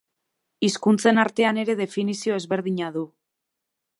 Hizkuntzen 0.67 1.23
artean 1.25 1.59
ere 1.65 1.77
definizio 1.83 2.39
ezberdina 2.41 2.91
du. 2.99 3.07